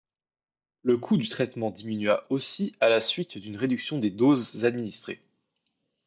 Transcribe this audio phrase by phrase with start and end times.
[0.81, 5.21] Le coût du traitement diminua aussi à la suite d'une réduction des doses administrées.